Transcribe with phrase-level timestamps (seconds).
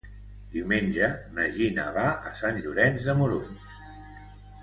[0.53, 3.71] Diumenge na Gina va a Sant Llorenç de Morunys.